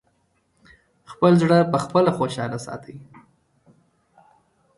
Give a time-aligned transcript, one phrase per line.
[1.11, 2.95] خپل زړه پخپله خوشاله ساتی!